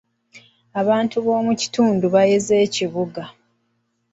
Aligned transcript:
Abantu 0.81 1.15
b'omu 1.25 1.51
kitundu 1.61 2.05
baayeze 2.13 2.53
ekibuga. 2.65 3.23